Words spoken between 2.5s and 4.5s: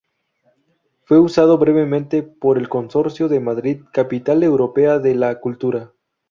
el Consorcio de Madrid, Capital